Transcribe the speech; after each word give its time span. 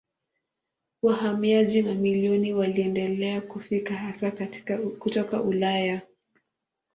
Wahamiaji 1.03 1.81
mamilioni 1.81 2.53
waliendelea 2.53 3.41
kufika 3.41 3.95
hasa 3.95 4.31
kutoka 4.99 5.43
Ulaya. 5.43 6.01